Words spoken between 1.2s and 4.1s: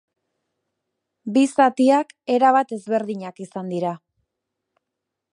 Bi zatiak erabat ezberdinak izan dira.